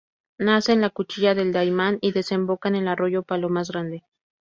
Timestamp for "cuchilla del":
0.89-1.51